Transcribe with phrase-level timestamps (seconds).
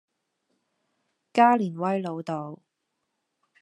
[1.31, 2.63] 加連威老道